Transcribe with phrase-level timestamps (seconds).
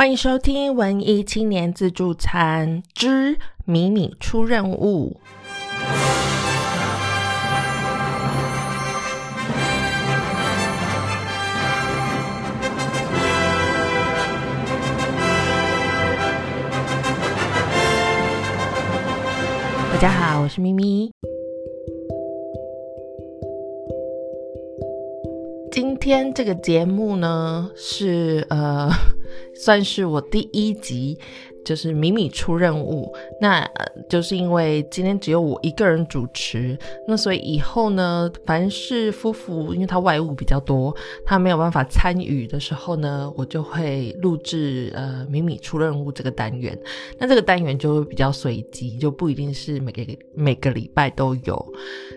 [0.00, 5.20] 欢迎收听文艺青年自助餐之米米出任务。
[19.92, 21.12] 大家好，我是咪咪。
[25.70, 28.88] 今天这个节目呢，是呃，
[29.54, 31.18] 算是我第一集。
[31.62, 33.68] 就是米米出任务，那
[34.08, 36.76] 就是因为今天只有我一个人主持，
[37.06, 46.76] 那所以以后呢，凡是夫妇因为他外务比较多，他没有办法参与的时候呢，我就会录制呃米米出任务这个单元。
[47.18, 50.02] 那这个单元就会比较随机，就不一定是每个
[50.32, 51.72] 每个礼拜都有。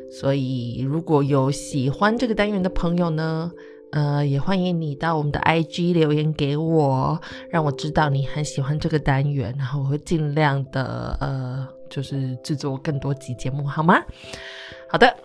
[0.09, 3.52] 所以如果有喜欢这个单元的朋友呢，
[3.93, 14.01] 呃，也欢迎你到我们的 IG 留言给我，让我知道你很喜欢这个单元，然后我会尽量的呃，就是制作更多集节目，好吗？
[14.90, 15.15] 好的，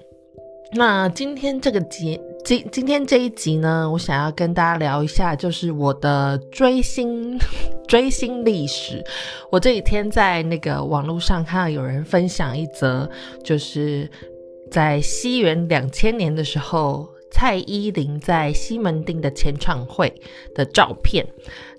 [0.74, 7.38] 那今天这个节今今天这一集呢，我想要跟大家聊一下，就是我的追星
[7.86, 9.02] 追星历史。
[9.50, 13.10] 我这几天在那个网络上看到有人分享一则，
[13.42, 14.10] 就是
[14.70, 17.08] 在西元两千年的时候。
[17.38, 20.12] 蔡依林在西门町的签唱会
[20.56, 21.24] 的照片，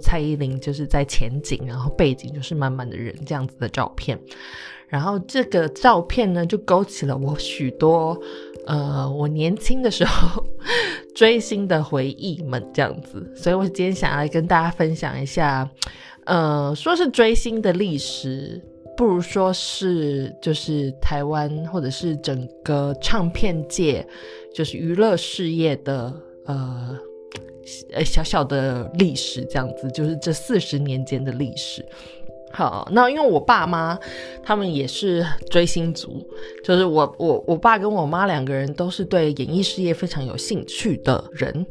[0.01, 4.17] 蔡依林就是在前景，然后背景就是满满的人这样子的照片，
[4.87, 8.17] 然后这个照片呢就勾起了我许多
[8.67, 10.41] 呃我年轻的时候
[11.13, 15.69] 追星的回忆们这样子，所以我今天想要跟大家分享一下，
[16.23, 18.63] 呃，说是追星的历史。
[18.99, 24.05] 不如说是，就是台湾或者是整个唱片界，
[24.53, 26.13] 就是娱乐事业的
[26.45, 26.99] 呃
[27.93, 31.81] 呃小小的历史，这样子，就是这四十年间的历史。
[32.51, 33.97] 好，那因为我爸妈
[34.43, 36.27] 他们也是追星族，
[36.63, 41.65] 就是我我我爸跟我妈两个人都是对演艺事业非常有兴趣的人。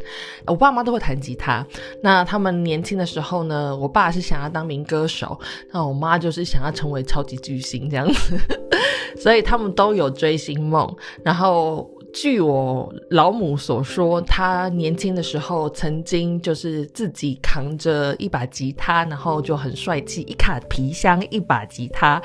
[0.47, 1.67] 我爸妈都会弹吉他，
[2.03, 5.39] 那他们年轻的时候呢，我爸是想要当名歌手，
[5.73, 8.39] 那我妈就是想要成为超级巨星这样子，
[9.19, 11.91] 所以他们都有追星梦，然后。
[12.13, 22.21] 据我老母所说，她年轻的时候曾经就是自己扛着一把吉他，然后就很帅气，一卡皮箱，一把吉他，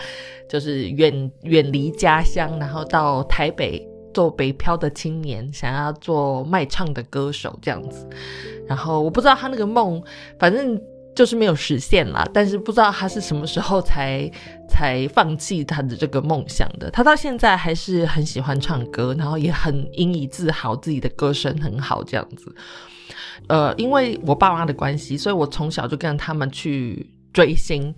[0.48, 8.08] 就是远远离家乡，然后到台北做北漂的青年，想要做卖唱的歌手这样子。
[8.68, 10.02] 然后我不知道他那个梦，
[10.40, 10.82] 反正。
[11.16, 14.30] 就是没有实现啦，但是不知道他是什么时候才
[14.68, 16.90] 才放弃他的这个梦想的。
[16.90, 22.56] 他到现在还是很喜欢唱歌，然后也很引以自豪，自己的歌声很好这样子。
[23.48, 27.94] 呃，因为我爸妈的关系，所以我从小就跟着他们去追星。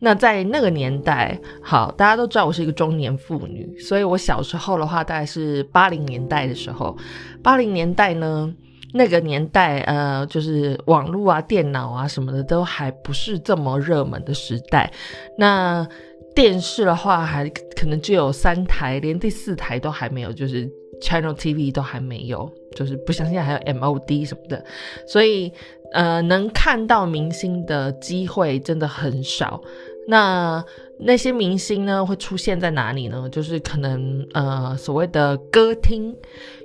[0.00, 6.96] 那在那个年代，好，大家都知道我是一个中年妇女，所以我小时候的话，大概是八零年代的时候。
[7.42, 8.52] 八零年代呢？
[8.94, 14.90] 那个年代，呃，就是网络啊、电脑啊什么的都还不是这么热门的时代。
[15.36, 15.86] 那
[16.34, 20.66] 电视的话，还可能只有三台，连第四台都还没有，就是
[21.02, 24.64] Channel TV 都还没有，就是不像现在还有 MOD 什么的。
[25.06, 25.52] 所以，
[25.92, 29.60] 呃，能看到明星的机会真的很少。
[30.06, 30.64] 那
[31.00, 33.28] 那些明星呢，会出现在哪里呢？
[33.30, 36.16] 就是可能，呃，所谓的歌厅，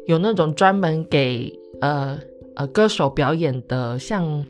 [0.06, 1.52] 有那种专门给。
[1.84, 2.18] 呃
[2.56, 4.46] 呃，歌手表演的像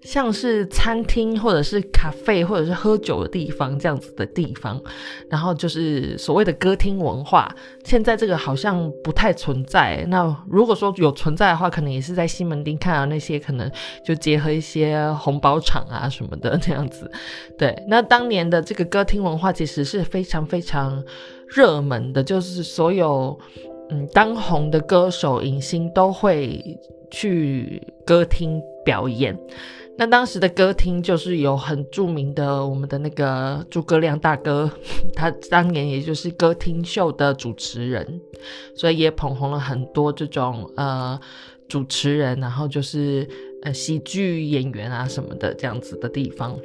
[0.00, 4.80] 像是餐厅或者是咖啡或者是喝酒的地方这样子的地方，
[5.28, 7.52] 然后就是所谓的歌厅文化，
[7.82, 10.04] 现在这个好像不太存在。
[10.08, 13.68] 那如果说有存在的话，可能也是在西门町看到那些可能
[14.04, 17.10] 就结合一些红包场啊什么的这样子。
[17.58, 21.02] 对，那当年的这个歌厅文化其实是非常非常
[21.48, 23.36] 热门的，就是所有。
[23.90, 26.78] 嗯，当红的歌手、影星都会
[27.10, 29.38] 去歌厅表演。
[29.96, 34.70] 那当时的歌厅就是有很著名的我们的那个诸葛亮大哥，
[35.16, 38.20] 他当年也就是歌厅秀的主持人，
[38.76, 41.18] 所以也捧红了很多这种呃
[41.66, 43.26] 主持人，然后就是
[43.62, 46.56] 呃喜剧演员啊什么的这样子的地方。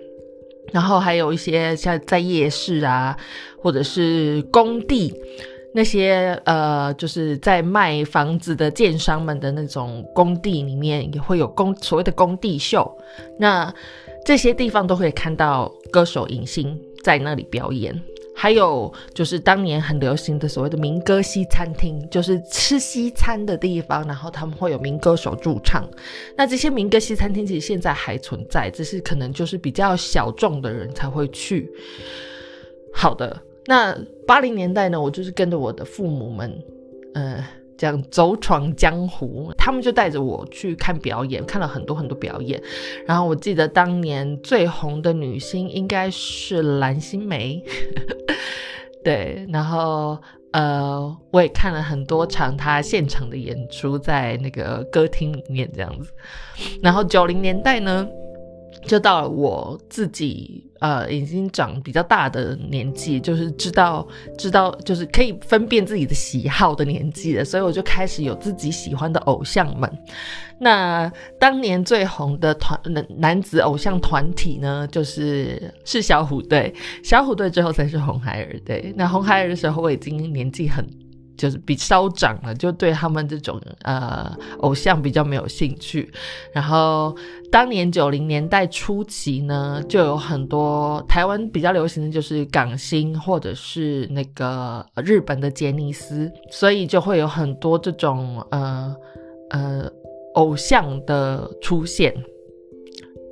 [0.72, 3.18] 然后还有一些像在夜市啊，
[3.58, 5.12] 或者是工地。
[5.74, 12.98] 那些呃，就是在卖房子的建商们的那种工地里面，也会有工所谓的工地秀。
[13.40, 13.74] 那
[14.26, 18.00] 这些地方都可以看到歌手影星在那里表演。
[18.36, 25.88] 还有就是当年很流行的所谓的民歌西餐厅，就是吃西餐的地方，然后他们会有民歌手驻唱。
[26.36, 31.72] 那这些民歌西餐厅其实现在还存在，只是可能就是比较小众的人才会去。
[32.92, 36.64] 好的，那八零年代呢，我就是跟着我的父母们，
[37.14, 37.44] 呃。
[37.76, 42.62] 这样走闯江湖，他们就带着我去看表演，看了很多很多表演。
[43.06, 47.62] 然后我记得当年最红的女星应该是蓝心湄，
[49.04, 49.46] 对。
[49.52, 50.18] 然后
[50.52, 56.14] 呃，我也看了很多场她现场的演出，在那个歌厅里面这样子。
[56.82, 58.08] 然后九零年代呢？
[58.86, 64.06] 就到了我自己呃已经长比较大的年纪，就是知道
[64.38, 69.90] 知道就是可以分辨自己的喜好的年纪了，所以我就开始有自己喜欢的偶像们。
[70.60, 71.10] 那
[71.40, 78.94] 当年最红的团男男子偶像团体呢，就是是小虎队，小虎队之后才是红孩儿队。
[78.98, 80.86] 那红孩儿的时候我已经年纪很。
[81.38, 86.12] 就是比稍长了，就对他们这种呃偶像比较没有兴趣。
[86.54, 87.16] 然后
[87.52, 98.96] 当年九零年代初期呢，就有很多台湾比较流行的就是港星或者是那个日本的杰尼斯，所以就会有很多这种呃
[99.50, 99.92] 呃
[100.36, 102.14] 偶像的出现。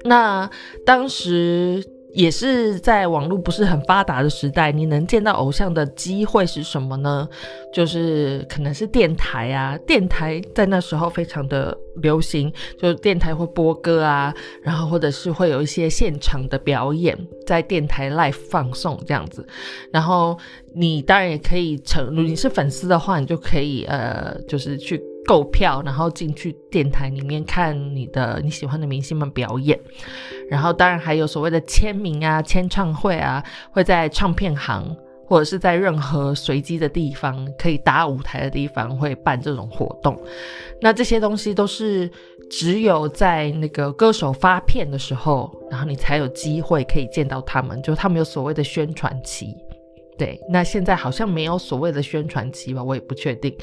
[0.03, 0.49] 那
[0.85, 1.83] 当时。
[2.13, 7.27] 也是在网络不是很发达的时代，你能见到偶像的机会是什么呢？
[7.73, 17.17] 就是可能是电台啊，电台在那时候非常的流行，就电台会播歌啊，然后或者是会有一些现场的表演，
[17.47, 19.45] 在电台 live 放送这样子。
[19.91, 20.37] 然后
[20.75, 25.01] 你当然也可以成，你是粉丝的话，你就可以呃，就是去。
[25.31, 29.79] 购票，然后进去电台里面看你的你喜欢的明星们表演，
[30.49, 33.41] 然后当然还有所谓的签名啊、签唱会啊，
[33.71, 34.93] 会在唱片行
[35.25, 40.21] 或者是在任何随机的地方可以搭舞台的地方会办这种活动。
[40.81, 42.11] 那这些东西都是
[42.49, 49.55] 只有在那个歌手发片的时候，然后你才有机会可以见到他们，就他们有所谓的宣传期。
[50.17, 53.55] 对，那现在好像没有所谓的宣传期吧，我也不确定。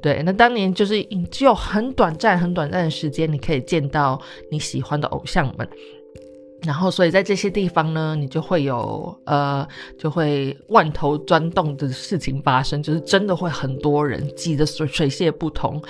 [0.00, 4.20] 对，那当年就是只有很短暂、很短暂的时间，你可以见到
[4.50, 5.68] 你喜欢的偶像们。
[6.62, 9.66] 然后，所以在这些地方呢，你就会有呃，
[9.98, 15.80] 就会万头钻洞的事情发生，就是真的会很多人挤得水水泄不通。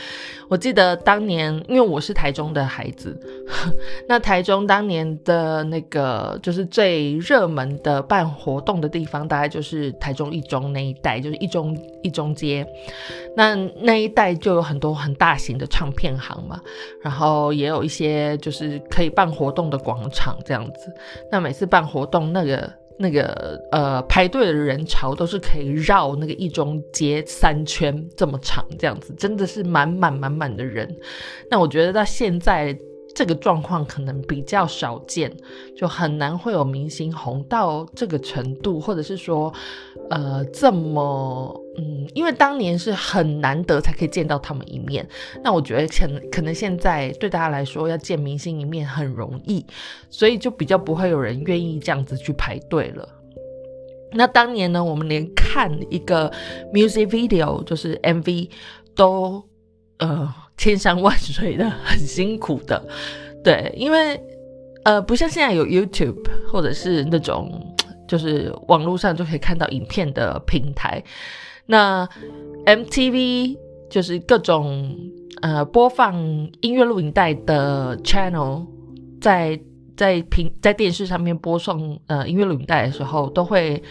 [0.48, 3.18] 我记得当年，因为我是台中的孩子，
[4.08, 12.66] 那台中当年的那个就是最热门的办活动的地方，大概就是台中一中那一带，就是一中一中街。
[13.36, 16.60] 那那一带就有很多很大型的唱片行嘛，
[17.02, 20.55] 然后也有一些就是可以办活动的广场这样。
[20.56, 20.92] 样子，
[21.30, 30.96] 那每次办活动，那个那个呃排队的人潮都是可以绕那个一中街三圈这么长，这样子真的是满满满满的人。
[31.50, 32.76] 那我觉得到现在。
[33.14, 35.34] 这个状况可能比较少见，
[35.74, 39.50] 就很难会有明星红到这个程度，或者是说，
[40.10, 45.06] 呃，这么，嗯，因为当年是很难得才可以见到他们一面。
[45.42, 49.64] 那我觉得可能可能现在对大家来说要见明星一面很容易，
[50.10, 53.08] 所以就比较不会有人愿意这样子去排队了。
[54.12, 56.32] 那当年呢，我们连看一个
[56.72, 58.48] music video 就是 MV
[58.94, 59.42] 都，
[59.98, 60.34] 呃。
[60.58, 62.82] 千山万水的，很辛苦的，
[63.44, 64.18] 对，因为
[64.84, 67.75] 呃，不像现在有 YouTube 或者是那种
[68.06, 71.02] 就是网络上就可以看到影片的平台，
[71.66, 72.08] 那
[72.64, 73.56] MTV
[73.90, 74.96] 就是各种
[75.42, 76.14] 呃播放
[76.60, 78.66] 音乐录影带的 channel，
[79.20, 79.60] 在
[79.96, 83.82] 在平在电视上面播送呃音乐录影带的时候都会。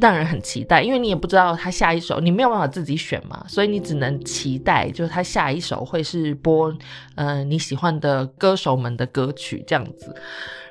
[0.00, 6.74] 让人很期待，因为你也不知道他下一首，你没有办法自己选嘛，所以你只能期待，就是他下一首会是播，
[7.16, 10.14] 呃，你喜欢的歌手们的歌曲这样子。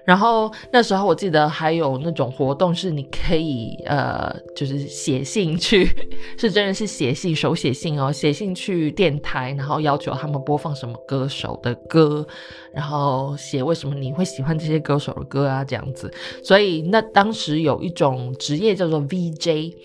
[0.06, 5.88] 然后那时候我记得还有那种活动是你可以呃，就是写信去，
[6.38, 12.26] 是真的是写信手写信哦，写信去电台，然后要求他们播放什么歌手的歌，
[12.74, 16.12] 然后写为什么你会喜欢这些歌手的歌啊这样子。
[16.44, 19.76] 所以那当时有一种职业叫做 VJ。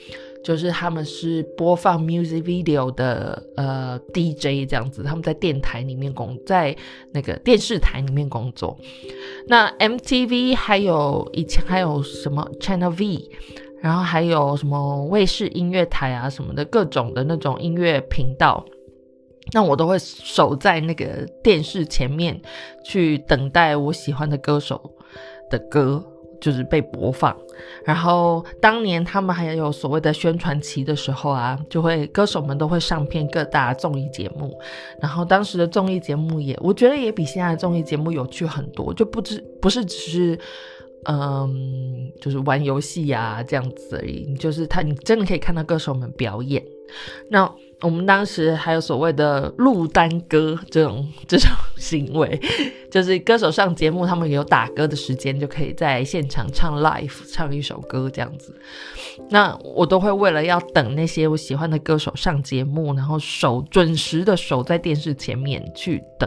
[0.45, 6.77] 就是他们是播放 music video 的呃 DJ 这样子，他们在电台里面工，在
[7.13, 8.79] 那个电视台里面工作。
[9.49, 13.29] 那 MTV 还有以前还有什么 Channel V，
[13.81, 18.63] 然后还有什么卫视音乐台啊什么的各种的那种音乐频道，
[19.53, 22.39] 那我都会守在那个电视前面
[22.85, 24.95] 去等待我喜欢的歌手
[25.51, 26.05] 的歌。
[26.45, 27.35] 就是被播放。
[27.85, 34.55] 然后当年他们还有所谓的宣传期的时候啊，就会歌手们都会上片各大综艺节目。
[35.01, 40.39] 然后当时的综艺节目也，我觉得也比现在的综艺节目有趣很多，就不只不是只是。
[41.07, 44.35] 嗯，就是玩游戏呀这样子而已。
[44.37, 46.65] 就是他，你真的可以看到歌手们表演。
[47.29, 47.45] 那
[47.85, 52.41] 我们当时还有所谓的录单歌这种这种行为，
[52.91, 58.59] 就是歌手上节目，他们有打歌的时间，就可以在现场唱 live 唱一首歌这样子。
[59.29, 66.27] 那我都会为了要等那些我喜欢的歌手上节目，然后守准时的守在电视前面去等。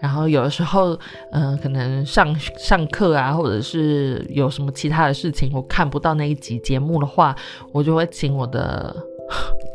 [0.00, 0.98] 然后有的时候，
[1.32, 7.34] 嗯，可能上上课啊，或者是有什么其他的事情，我看不到那一集节目的话，
[7.72, 8.94] 我就会请我的。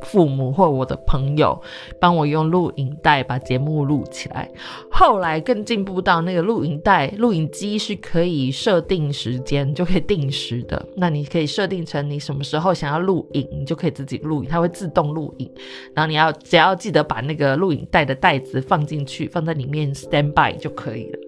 [0.09, 1.61] 父母或我的朋友
[1.99, 4.49] 帮我用录影带把节目录起来。
[4.89, 10.83] 后来更进步到那个录影带、录影机是可以设定时间，就可以定时的。
[10.95, 15.51] 那你可以设定成你什么时候想要录影，你就可以自己录影，它会自动录影。
[15.93, 21.19] 然后你要只要记得把那个录影带的袋子放进去，放在里面 stand by 就可以了。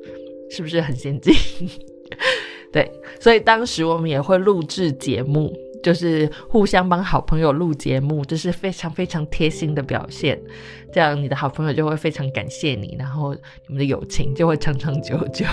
[0.50, 1.34] 是不是很先进？
[2.74, 5.54] 对，所以当时我们也会录制节目。
[5.82, 10.40] 就是互相帮好朋友录节目，这是非常非常贴心的表现。
[10.94, 15.46] 这样你的好朋友就会非常感谢你，然后你们的友情就会长长久久。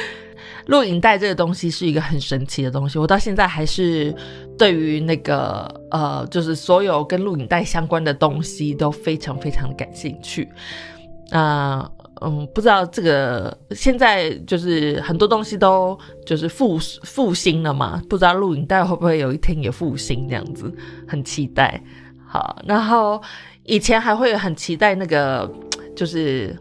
[0.66, 4.14] 录影带这个东西是一个很神奇的东西，我到现在还是
[4.58, 10.48] 对于那个呃，就是所有跟录影带相关的东西都非常非常感兴趣。
[11.30, 11.90] 那。
[12.22, 20.72] 嗯，不知道这个现在就是很多东西都就是复复兴了嘛，不知道录影带会不会有一天也复兴这样子，
[21.06, 21.82] 很期待。
[22.26, 23.22] 好，然后
[23.64, 25.50] 以前还会很期待那个
[25.94, 26.56] 就是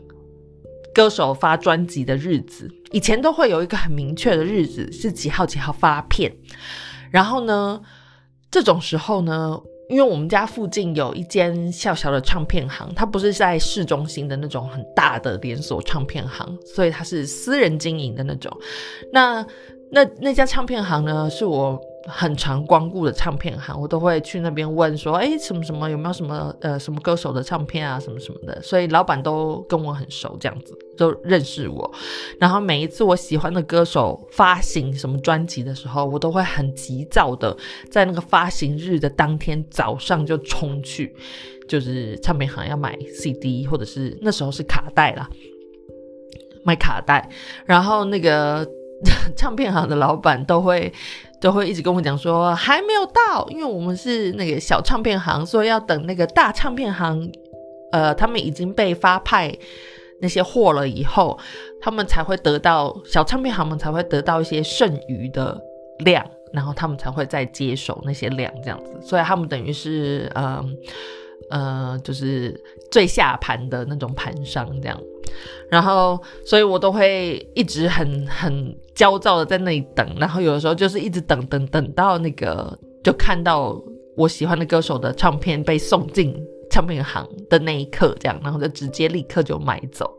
[0.93, 6.31] 歌手发专辑的日子，以前都会有一个很明确的日子是几号几号发片，
[7.09, 7.81] 然后呢，
[8.51, 9.59] 这种时候呢。
[9.87, 18.51] 因为我们家附近有一间小小的唱片行，它不是在市中心的那种很大的连锁唱片行，所以它是私人经营的那种。
[19.11, 19.45] 那
[19.91, 21.79] 那那家唱片行呢，是我。
[22.07, 28.61] 很常光顾的唱片行，我都会去那边问说，哎，什么什么有没有什么呃什么歌手的唱片啊，什么什么的。
[28.61, 31.91] 所以老板都跟我很熟，这样子都认识我。
[32.39, 37.55] 然后每一次我喜欢的歌手发行什么专辑的时候，我都会很急躁的
[37.89, 41.15] 在那个发行日的当天早上就冲去，
[41.67, 45.27] 就是唱片行要买 CD，或者是那时候是卡带啦，
[46.63, 47.27] 买卡带。
[47.65, 48.67] 然后那个
[49.35, 50.91] 唱片行的老板都会。
[51.41, 57.29] 都会一直跟我讲说还没有到，因为我们是那个小唱片行，所以要等那个大唱片行，
[57.91, 59.55] 呃，他们已经被发派
[60.21, 61.37] 那些货了以后，
[61.79, 65.61] 他们才会得到小唱片行们才会得到一些剩余的
[65.99, 70.75] 量，然后他们才会再接手那些量这样子，所以他们等于是嗯，
[71.49, 72.59] 呃就是
[72.91, 74.99] 最下盘的那种盘商这样。
[75.69, 83.81] 然后，所以我都会一直很很焦躁的在那里等，然后有的时候就是一直等等等到那个就看到
[84.15, 86.35] 我喜欢的歌手的唱片被送进
[86.69, 90.09] 唱片行的那一刻，这样，然后就直接立刻就买走。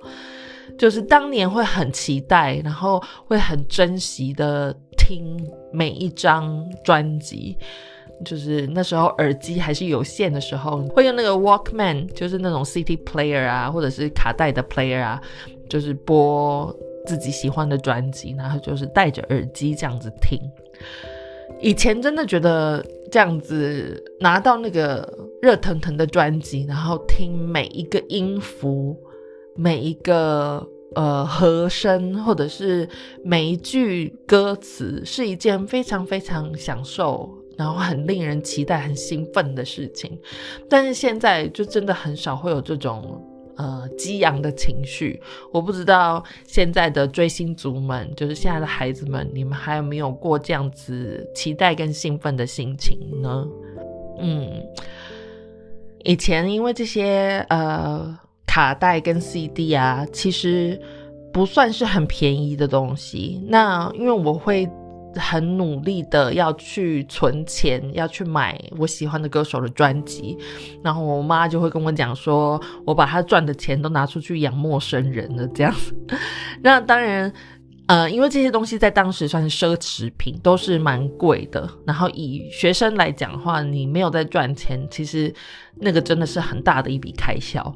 [0.76, 5.38] 就是当年会很期待，然后会很珍惜的听
[5.72, 7.56] 每一张专辑。
[8.24, 15.20] 就是那时候耳机还是有线的时候，会用那个 Walkman，就是那种 CD player 啊，或者是卡带的 player 啊，
[15.68, 16.74] 就是播
[17.06, 20.40] 自己喜欢的专辑，然后就是戴着耳机这样子听。
[21.60, 25.06] 以前真的觉得这样子拿到那个
[25.40, 28.96] 热腾腾的专辑，然后听每一个音符、
[29.54, 32.88] 每一个呃和声，或者是
[33.22, 37.30] 每一句歌词，是一件非常非常享受。
[37.56, 40.18] 然后很令人期待、很兴奋的事情，
[40.68, 43.18] 但是现在就真的很少会有这种
[43.56, 45.18] 呃激昂的情绪。
[45.50, 53.46] 我不知道现在的追星族们，就是现在的孩子们，你们还有没有过这样子期待跟兴奋的心情呢？
[54.20, 54.50] 嗯，
[56.04, 60.78] 以前因为这些呃卡带跟 CD 啊，其实
[61.32, 63.42] 不算是很便宜的东西。
[63.48, 64.68] 那因为我会。
[65.18, 70.36] 很努力的要去存钱，要去买我喜欢的歌手的专辑，
[70.82, 75.74] 然后我妈就会跟我讲说，我把她赚的钱都拿出去养陌生人了，这样。
[76.62, 77.32] 那当然，
[77.86, 81.70] 呃，因为这些东西在当时算是奢侈品，都是蛮贵的。
[81.86, 85.32] 然后以学生来讲的话，你没有在赚钱，其实
[85.76, 87.72] 那个真的是很大的一笔开销。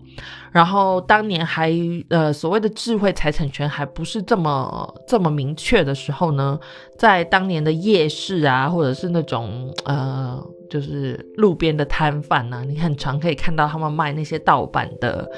[0.50, 1.73] 然后当年还
[2.09, 6.59] 呃所谓的智慧财产权还不是这么这么明确的时候呢，
[6.99, 15.31] 在当年的夜市啊，或者是那种呃就是路边的摊贩呐，你很常可以看到他们卖那些盗版的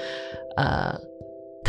[0.56, 0.98] 呃。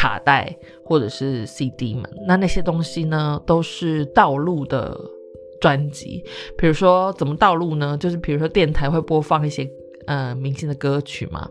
[0.04, 5.00] 卡带或者是 CD 们，那那些东西呢，都是道路的
[5.62, 6.22] 专辑。
[6.58, 7.98] 比如说怎么道路呢？
[7.98, 9.66] 就是比如说电台会播放一些
[10.08, 11.50] 呃明星的歌曲嘛，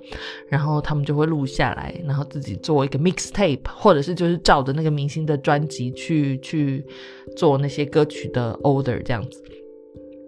[0.51, 6.85] 然后他们就会录下来，然后自己做一个 mixtape，或者是就是照着那个明星的专辑去去
[7.35, 9.43] 做那些歌曲的 order 这样子。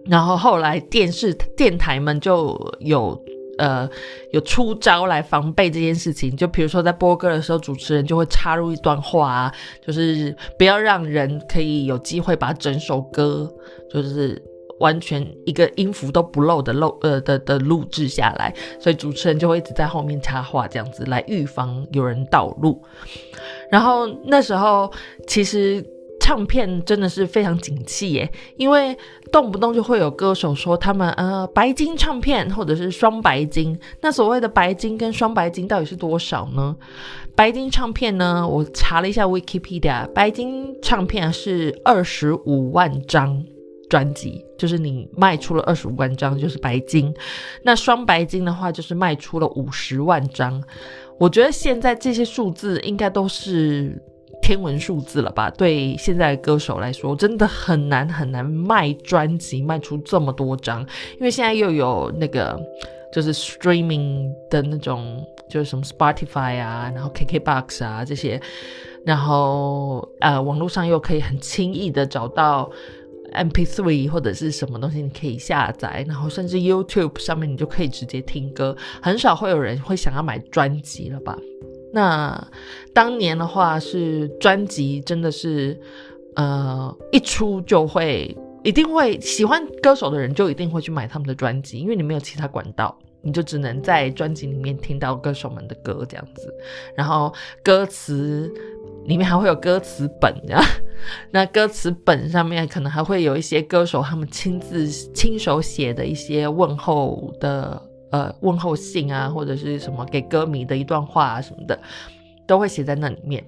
[0.07, 3.23] 然后后来电视电台们就有。
[3.57, 3.89] 呃，
[4.31, 9.53] 有出招来防备这件事情，就比如说在播歌的时候，主持人就会插入一段话啊，
[9.85, 13.49] 就是不要让人可以有机会把整首歌
[13.89, 14.41] 就是
[14.79, 22.81] 完全一个音符都不漏的漏呃的的录制下来，所以主持人就会一直在后面插话，这样子来预防有人盗录。
[23.71, 24.91] 然后那时候
[25.27, 25.85] 其实。
[26.25, 28.27] 唱片真的是非常景气耶，
[28.57, 28.97] 因为
[29.31, 33.79] 动不动就会有歌手说他们呃白金唱片或者是双白金。
[34.01, 36.75] 那所谓的白金跟双白金到底是多少呢？
[37.35, 43.45] 白金唱片呢，我查了一下 Wikipedia，白金唱片是二十五万张
[43.87, 47.13] 专辑，就是你卖出了二十五万张就是白金。
[47.61, 50.59] 那双白金的话就是卖出了五十万张。
[51.19, 54.01] 我觉得现在这些数字应该都是。
[54.41, 55.49] 天文数字了吧？
[55.49, 60.81] 对现在歌手来说，真的很难很难卖专辑，卖出这么多张。
[61.15, 62.59] 因为现在又有那个
[63.11, 68.39] 就是 streaming 的那种，就是什么 Spotify 啊，然后 KKBox 啊这些，
[69.05, 72.69] 然后呃网络上又可以很轻易的找到
[73.33, 81.37] MP3 或者是什么东西你可以下载，然后甚至 YouTube 上面你就可以直接听歌，很少会有人会想要买专辑了吧？
[81.95, 82.45] 那
[82.93, 85.79] 当年的话是专辑，真的是，
[86.35, 96.53] 呃，一出就会，一定会喜欢歌手的人就一定会去买他们的专辑，因为你没有其他管道，你就只能在专辑里面听到歌手们的歌这样子。
[96.97, 97.33] 然后
[97.63, 98.51] 歌词
[99.05, 100.35] 里面还会有歌词本，
[101.31, 107.81] 那歌词本上面可能还会有一些歌手他们亲自亲手写的一些问候的。
[108.11, 111.77] 呃，问候信啊，或者是什么给歌迷的一段话啊，什么的，
[112.47, 113.43] 都会写在那里面。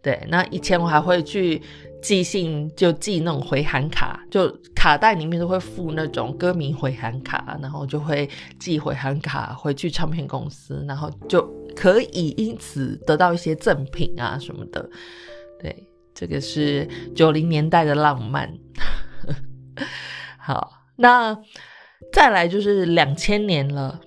[0.00, 1.60] 对，那以前我还会去
[2.00, 11.42] 寄信，就寄那种回函卡，就卡带里面都会附那种歌迷回函卡，然后就会寄回函卡回去唱片公司，然后就
[11.74, 14.88] 可以因此得到一些赠品啊什么的。
[15.58, 18.52] 对，这个是九零年代的浪漫。
[20.38, 21.36] 好，那。
[22.12, 24.00] 再来就是两千年了，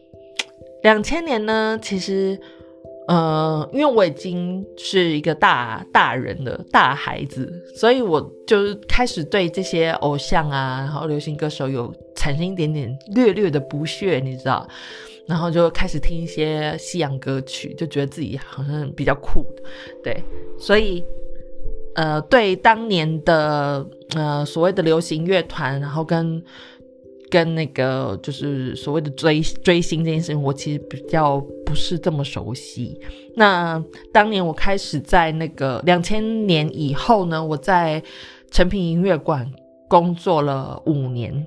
[0.84, 2.40] 两千年呢，其实，
[3.08, 14.68] 呃，因为我已经是一个大大人了，大孩子，所以我就开始对这些偶像啊，然后流行歌手有产生一点点略略的不屑，你知道，
[15.26, 19.46] 然后就开始听一些西洋歌曲，就觉得自己好像比较酷，
[20.04, 20.24] 对，
[20.58, 21.04] 所以，
[21.96, 26.42] 呃，对当年的呃所谓的流行乐团，然后跟
[27.30, 33.00] 跟那个就是所谓的追追星这件事情，我其实比较不是这么熟悉。
[33.36, 38.02] 那当年我开始在那个两千年以后呢，我在
[38.50, 39.52] 成品音乐馆
[39.90, 41.46] 工作了五年，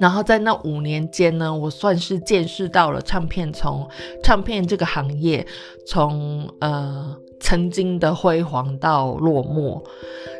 [0.00, 3.88] 然后在那五年间呢，我算是见识到了唱片从
[4.22, 5.46] 唱片这个行业
[5.86, 9.80] 从呃曾经的辉煌到落寞。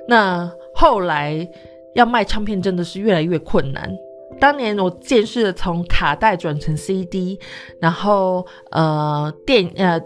[0.09, 1.49] 那后来
[1.94, 3.97] 要卖唱片真的是越来越困难。
[4.40, 7.38] 当年我见识了从卡带转成 CD，
[7.81, 10.01] 然后呃电呃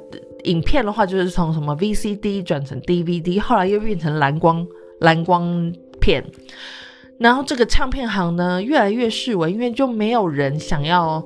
[0.45, 4.67] 影片的话就是从什么 VCD 转成 DVD，后来又变成蓝光
[5.01, 6.25] 蓝光片，
[7.19, 11.25] 然后这个唱片行呢越来越式微，因为就没有人想要。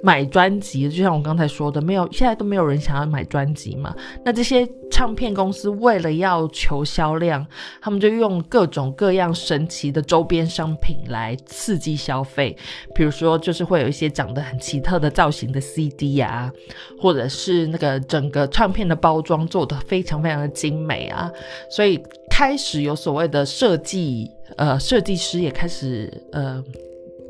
[0.00, 3.92] 买专辑，就像我刚才说的，没有，现在都没有人想要买专辑嘛。
[4.24, 4.64] 那这些
[4.98, 7.46] 唱片公司为了要求销量，
[7.80, 12.56] 他们就用各种各样神奇的周边商品来刺激消费。
[12.96, 16.52] 比如说，就是会有一些长得很奇特的造型的 CD 啊，
[17.00, 21.30] 或者是那个整个唱片的包装做的非常非常的精美啊。
[21.70, 26.60] 所以开始有所谓的设计，呃，设计师也开始呃。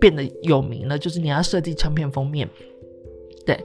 [0.00, 2.48] 变得有名了，就是你要设计唱片封面，
[3.48, 3.58] 对，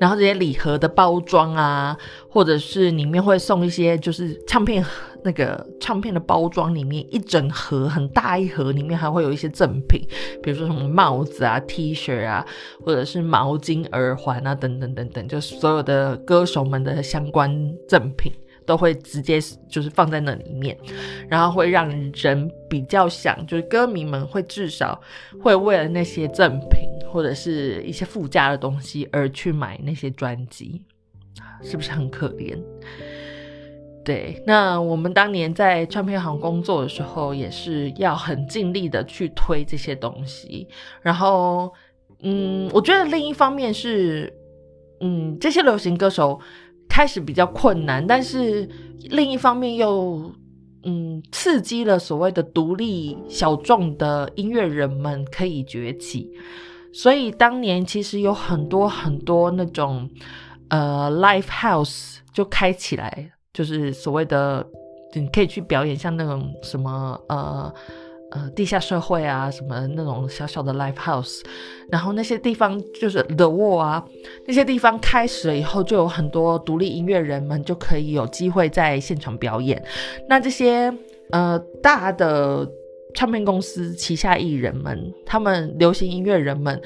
[0.00, 1.94] 然后这些礼盒的包装啊，
[2.30, 4.82] 或者是里面会送一些就是唱片
[5.24, 10.00] 那个唱片的包装里面一整盒很大一盒，里面还会有一些赠品，
[10.42, 12.46] 比如说什么帽子啊、T 恤啊，
[12.82, 17.52] 或者是毛巾、耳环啊等等等等，就所有的歌手们的相关
[17.86, 18.32] 赠品
[18.64, 20.74] 都会直接就是放在那里面，
[21.28, 24.98] 然后会让人比较想，就是歌迷们会至少
[25.42, 30.82] 会为了那些赠品或者是一些附加的东西而去买那些专辑，
[31.62, 32.58] 是不是很可怜？
[34.04, 40.68] 对，那我们当年在唱片行工作的时候，也是要很尽力的去推这些东西。
[41.00, 41.72] 然后，
[42.20, 44.30] 嗯，我觉得另一方面是，
[45.00, 46.38] 嗯，这些流行歌手
[46.86, 48.68] 开始比较困难，但是
[49.08, 50.30] 另一方面又，
[50.84, 56.30] 嗯，刺激了所谓的独立小众的音乐人们可以崛起。
[56.96, 60.08] 所以当年其实有很多很多那种，
[60.70, 63.32] 呃，live house 就开起来。
[63.52, 64.66] 就是所谓的，
[65.14, 67.72] 你可以去表演，像那种什么呃
[68.32, 71.40] 呃地下社会啊，什么那种小小的 live house，
[71.90, 74.02] 然后那些地方就是 the wall 啊，
[74.46, 79.82] 那些地方开始了以后，就有很多独立音乐人们就可以有机会在现场表演。
[80.28, 80.92] 那这些
[81.30, 82.66] 呃大的
[83.16, 86.80] 唱片公司旗下艺人们，他们流行音乐人们，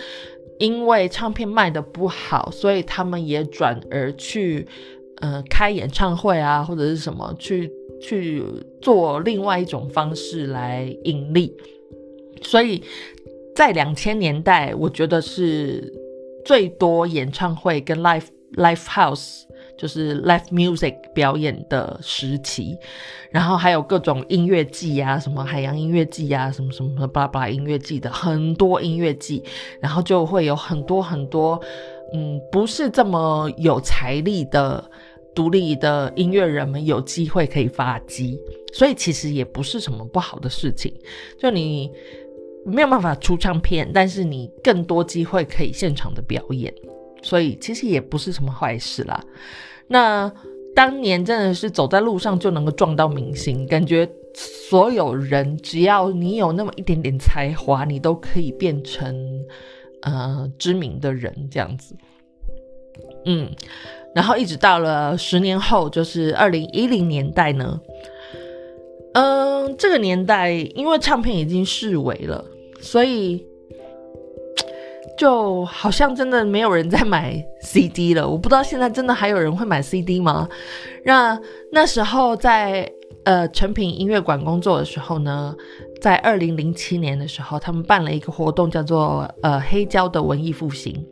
[0.59, 4.67] 因为唱片卖的不好，所以他们也转而去。
[5.23, 8.43] 呃，开演唱会啊，或者是什么，去去
[8.81, 11.55] 做另外一种方式来盈利。
[12.41, 12.83] 所以
[13.55, 15.93] 在两千年代，我觉得是
[16.43, 19.43] 最多演唱会跟 live live house，
[19.81, 22.77] 就是 live music 表演的时期。
[23.31, 29.43] 然后还有各种音乐季啊，什么海洋音乐季啊，什么什么巴拉巴拉音乐季的很多音乐季，
[29.81, 31.61] 然后就会有很多很多，
[32.13, 34.91] 嗯，不是这么有财力的。
[35.33, 38.37] 独立的音乐人们有机会可以发迹，
[38.73, 40.93] 所以其实也不是什么不好的事情。
[41.39, 41.89] 就你
[42.67, 46.75] 没有办法出唱片，但是你更多机会可以现场的表演，
[47.23, 49.25] 所以其实也不是什么坏事啦。
[49.93, 50.33] 那
[50.75, 59.45] 当年真的是走在路上就能够撞到明星，感觉所有人只要你有那么一点点才华，你都可以变成
[60.03, 61.97] 呃知名的人这样子。
[63.25, 63.51] 嗯。
[64.13, 67.81] 然后一直到了十年后，就是二零一零年代呢，
[69.15, 72.45] 嗯，这个年代因为唱片已经式微了，
[72.81, 73.47] 所以
[75.21, 78.27] 就好像真的没有人在买 CD 了。
[78.27, 80.49] 我不知道现在真的还有人会买 CD 吗？
[81.05, 81.39] 那
[81.71, 82.91] 那时候在
[83.25, 85.55] 呃成品音乐馆工作的时候呢，
[86.01, 91.05] 在二零零七年的时候，他们办了一个活动，叫做呃黑胶的文艺复兴。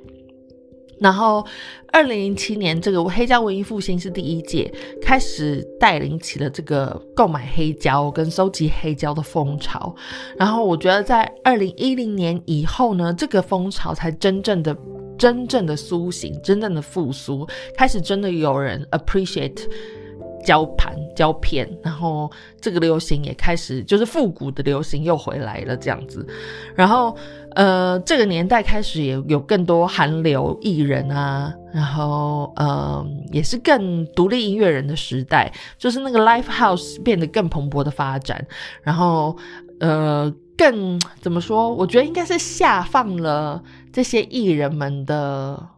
[1.00, 1.46] 然后，
[1.92, 9.94] 二零零七年，这个黑胶文艺复兴是第一届，开始带领起了这个购买黑胶跟收集黑胶的风潮。
[10.36, 14.76] 然后，我觉得在二零一零年以后呢，这个风潮才真正的、
[15.16, 19.62] 真正的苏醒，真正的复苏，开始真的有人 appreciate。
[20.48, 26.26] 胶盘、胶片，然后这个流行也开始，就是复古的流行又回来了这样子。
[26.74, 27.14] 然后，
[27.54, 38.42] 呃，这个年代开始也有更多韩流艺人啊，然后，呃，也是更独立音乐人的时代，就是那个 live house 变得更蓬勃的发展。
[38.82, 39.36] 然后，
[39.80, 41.74] 呃，更怎么说？
[41.74, 45.68] 我觉得应该是下放了这些艺人们的。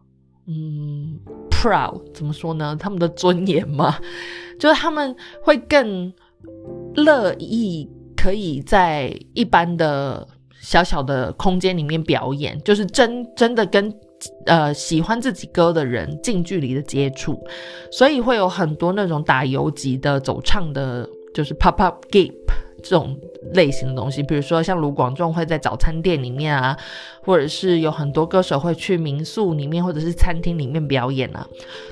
[0.47, 1.19] 嗯
[1.51, 2.75] ，proud 怎么说呢？
[2.77, 3.95] 他们的尊严嘛，
[4.61, 6.13] 就是他们会更
[6.93, 10.27] 乐意可以在一般的
[10.59, 13.91] 小小的空间里面表演，就是真真的跟
[14.45, 17.43] 呃喜欢自己歌的人近距离的接触，
[17.91, 22.31] 所以会有很多那种打游击的走唱的，就是 pop up gap。
[22.83, 23.17] 这种
[23.53, 26.77] 类型的东西，比如说像卢广仲会在早餐店里面啊，
[27.23, 31.47] 或者是有很多歌手会去民宿里面或者是餐厅里面表演啊，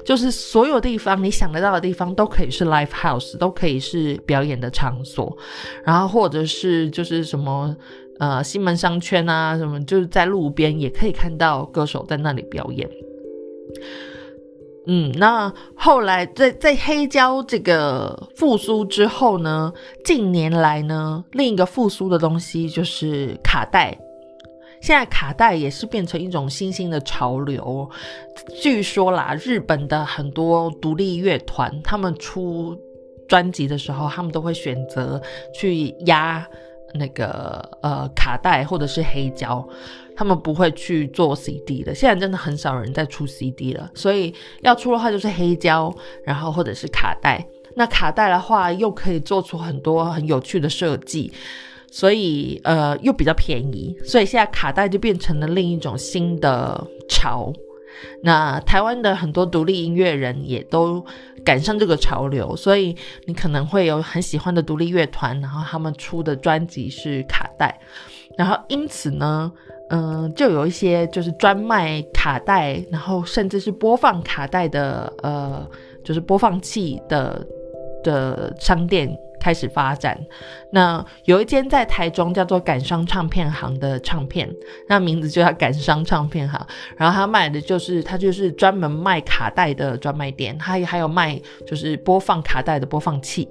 [0.06, 5.38] 就是所有地方你想得到的地方都可以是 live house，都可以是表演的场所，
[5.84, 7.76] 然后或者是就是什么
[8.20, 12.90] 呃西门商圈啊，什么就是在路边也可以看到歌手在那里表演。
[14.88, 19.72] 嗯，那后来在在黑胶这个复苏之后呢，
[20.04, 23.98] 近年来呢，另一个复苏的东西就是卡带。
[24.82, 27.90] 现在卡带也是变成一种新兴的潮流。
[28.62, 32.76] 据说啦，日本的很多独立乐团，他们出
[33.28, 35.22] 专辑的时候，他们都会选择
[35.54, 36.48] 去压
[36.94, 39.68] 那个呃卡带或者是黑胶。
[40.20, 47.48] 他们不会去做 CD 的，现在真的很少人在出 CD 了，所以要出的话就是黑胶，然后或者是卡带。
[47.76, 51.32] 那卡带的话，又可以做出很多很有趣的设计，
[51.90, 57.54] 所以呃又比较便宜，所以现在卡带就变成了另一种新的潮。
[58.22, 61.06] 那台湾的很多独立音乐人也都
[61.44, 67.80] 赶上这个潮流，所以你可能会有很喜欢的独立乐团，然后他们出的专辑是卡带，
[68.38, 69.52] 然后因此呢，
[69.90, 75.68] 嗯，就有一些就是专卖卡带，然后甚至是播放卡带的，呃，
[76.04, 77.46] 就是播放器的
[78.04, 79.18] 的商店。
[79.40, 80.20] 开始发展，
[80.72, 84.50] 那有一间在台中叫做感伤唱片行的唱片，
[84.88, 86.68] 那名字就叫感伤唱片行。
[86.98, 93.48] 然后他卖的就是他就是专门卖卡带的专卖店，他还有卖就是播放卡带的播放器。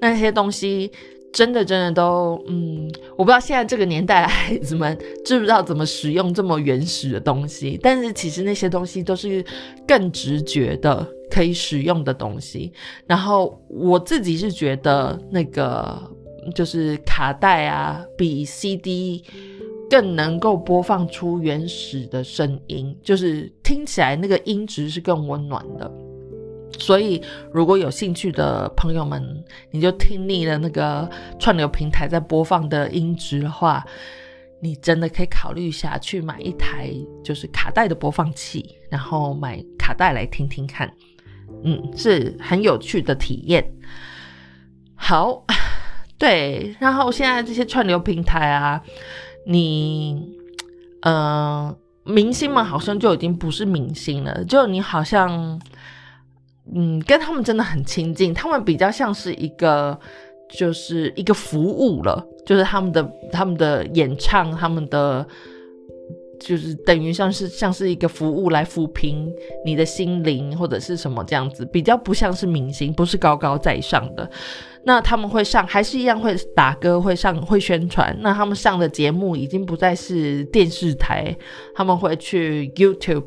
[0.00, 0.90] 那些东西
[1.38, 9.44] 真的真的都，嗯，我不知道现在这个年代的孩子们知不知道怎么使用这么原始的东西，但是其实那些东西都是
[9.86, 11.06] 更直觉的。
[11.30, 12.72] 可以使用的东西，
[13.06, 16.00] 然后我自己是觉得那个
[16.54, 19.22] 就是卡带啊，比 CD
[19.90, 26.07] 更能够播放出原始的声音，就是听起来那个音质是更温暖的。
[26.78, 33.84] 所以如果有兴趣的朋友们，你就听腻了那个串流平台在播放的音质的话，
[34.60, 36.92] 你真的可以考虑一下去买一台
[37.24, 40.92] 就是卡带的播放器，然后买卡带来听听看。
[41.64, 43.64] 嗯，是很有趣的体验。
[44.94, 45.44] 好，
[46.18, 48.82] 对，然后现在这些串流平台啊，
[49.46, 50.36] 你，
[51.02, 55.60] 呃，明星们好像就已经不是明星了，就你好像，
[56.74, 59.98] 嗯，跟他们真的很亲近，他们比较像是一个，
[60.50, 65.26] 就是一个服务了，就是他们的他们的演唱，他们的。
[66.40, 69.28] 就是等于像是像是一个服务来抚平
[69.64, 74.30] 你的心灵或者是什么这样子，比较不像是明星，不是高高在上的。
[74.84, 78.16] 那他们会上还是一样会打歌，会上会宣传。
[78.20, 81.36] 那他们上的节目已经不再是电视台，
[81.74, 83.24] 他们会去 YouTube，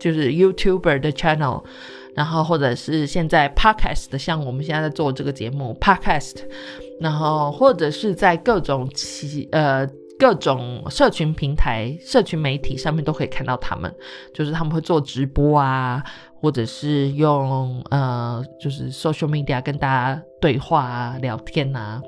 [0.00, 1.62] 就是 YouTuber 的 channel，
[2.14, 6.36] 然后或者是现在 Podcast 的，像我们现在在做这个节目 Podcast，
[7.00, 9.88] 然后或者是在各种其呃。
[10.16, 13.92] 各种社群平台、社群媒体上面都可以看到他们，
[14.32, 16.00] 就是他们会做直播啊，
[16.40, 22.00] 或者是用呃，就是 social media 跟大家对话啊、聊天啊，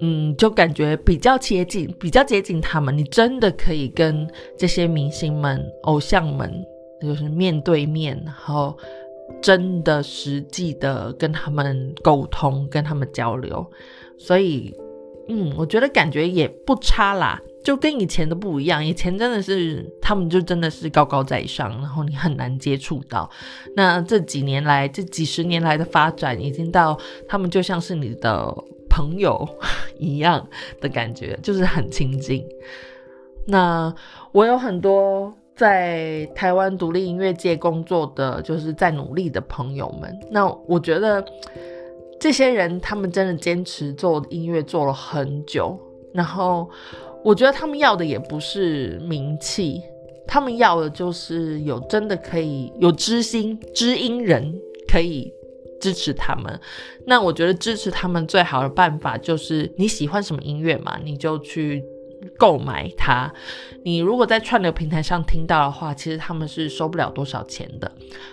[0.00, 2.96] 嗯，就感觉比较接近，比较接近他们。
[2.96, 6.50] 你真的可以跟这些明星们、偶像们，
[7.04, 8.76] 就是面对面，然后
[9.42, 13.64] 真的实际的跟他们沟通、跟他们交流，
[14.18, 14.74] 所以。
[15.26, 18.84] 嗯，我觉得感觉也不差啦，就跟以前的不一样。
[18.84, 23.30] 以前真的是他们就真的是高高在上，然后你很难接触到。
[23.74, 26.94] 那这几年来，这几十年来的发展，已经到
[27.26, 28.54] 他们就像是你的
[28.90, 29.48] 朋友
[29.98, 30.46] 一样
[30.78, 32.44] 的感觉，就是很亲近。
[33.46, 33.94] 那
[34.32, 40.18] 我有很多在台湾独立音乐界工作的，就是在努力的朋友们。
[40.30, 41.24] 那我觉得。
[42.20, 45.78] 这些人，他们真的坚持做音乐做了很久，
[46.14, 46.66] 然后
[47.22, 49.82] 我觉得他们要的也不是名气，
[50.26, 54.58] 他们要的就是有真的可以有知心知音人
[54.90, 55.30] 可以
[55.78, 56.58] 支持他们。
[57.04, 61.84] 那我觉得支持他们最好的办法就是你喜欢什么音乐嘛，你就去。
[62.38, 63.32] 购买它，
[63.84, 67.90] 你如果在串流平台上听到的话，其实他们是收不了多少钱的。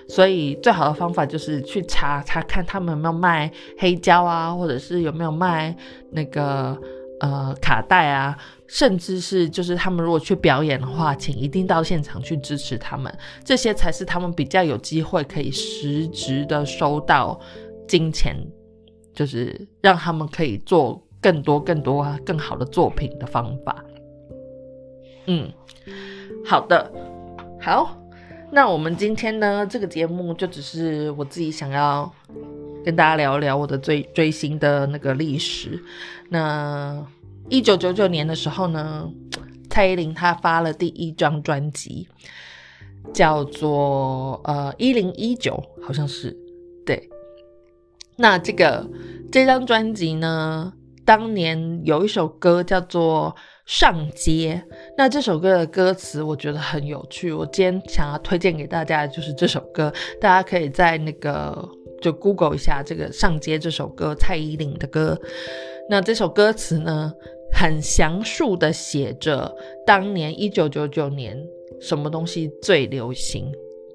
[0.08, 5.76] 所以最好的方法就是去查查看他们有没有卖黑胶啊，或者是有没有卖
[6.12, 6.78] 那个
[7.20, 17.40] 呃卡带啊，甚至是就是他们如果去表演的话，请一定到现场去支持他们，这些才是他们比较有机会可以实质的收到
[17.88, 18.36] 金钱，
[19.14, 21.02] 就是让他们可以做。
[21.22, 23.86] 更多、更多、更好的作品的方法。
[25.28, 25.52] 嗯，
[26.44, 26.92] 好的，
[27.60, 27.96] 好，
[28.52, 32.12] 那我们今天呢，这个节目就只是我自己想要
[32.84, 35.80] 跟大家聊聊我的追追星的那个历史。
[36.30, 37.06] 那
[37.50, 39.08] 一九九九年的时候呢，
[39.70, 42.08] 蔡依林她发了第一张专辑，
[43.14, 46.36] 叫做呃一零一九，好像是
[46.84, 47.10] 对。
[48.18, 48.90] 那这个
[49.32, 50.74] 这张专辑呢？
[51.06, 53.36] 当年有一首歌叫做
[53.66, 54.64] 《上街》，
[54.98, 57.32] 那这首歌的歌词我觉得很有趣。
[57.32, 61.68] 我今天想要推荐给大家的就是这首歌，大家可以在那个
[62.02, 65.20] 就 Google 一下这个《上街》这首歌，蔡依林的歌。
[65.90, 67.12] 那这首歌词呢，
[67.52, 69.54] 很详述的写着
[69.86, 71.38] 当年一九九九年
[71.82, 73.52] 什么东西最流行，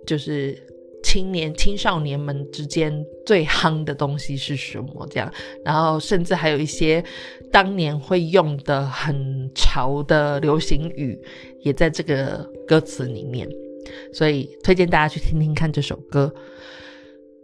[0.07, 0.59] 就是
[1.03, 5.07] 青年、青少年们之间最夯的东西是什么？
[5.11, 5.33] 这样，
[5.65, 7.03] 然后甚至还有一些
[7.53, 11.19] 当年会用的很潮的流行语，
[11.61, 13.49] 也在这个歌词里面。
[14.13, 16.33] 所以推荐大家去听听看这首歌。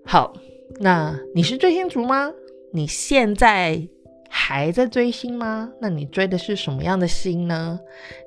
[0.05, 0.35] 好，
[0.81, 2.33] 那你是追星族吗？
[2.73, 3.89] 你现在？
[4.45, 5.73] 还在追星吗？
[5.81, 7.79] 那你追的是什么样的星呢？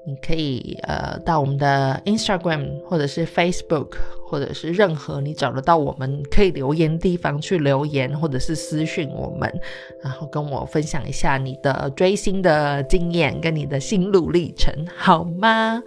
[0.05, 9.53] 你可以呃到我们的 Instagram 或者是 Facebook 或者是任何你找得到我们可以留言的地方去留言，或者是私讯我们，
[10.01, 15.83] 然后跟我分享一下你的追星的经验跟你的心路历程，好吗？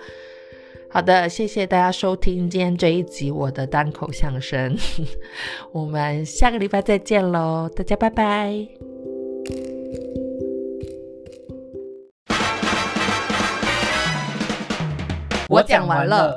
[0.90, 4.76] 好的，谢谢大家收听今天这一集我的单口相声，
[5.72, 8.68] 我们下个礼拜再见喽，大家拜拜。
[15.48, 16.36] 我讲完了。